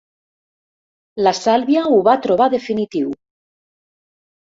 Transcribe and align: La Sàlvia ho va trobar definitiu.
La 1.27 1.35
Sàlvia 1.41 1.85
ho 1.91 2.01
va 2.09 2.17
trobar 2.27 2.51
definitiu. 2.57 3.15